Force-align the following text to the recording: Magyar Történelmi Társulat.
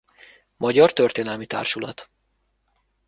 Magyar 0.57 0.93
Történelmi 0.93 1.45
Társulat. 1.45 2.09